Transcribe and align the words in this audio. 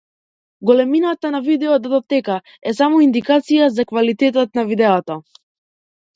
Големината 0.69 1.29
на 1.35 1.41
видео 1.47 1.75
датотека 1.83 2.39
е 2.73 2.73
само 2.79 3.03
индикација 3.09 3.69
за 3.77 3.87
квалитетот 3.93 4.61
на 4.61 4.67
видеото. 4.73 5.21